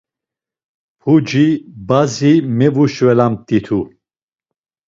[0.99, 1.45] Puci
[1.87, 3.79] bazi mevuşvelamt̆itu.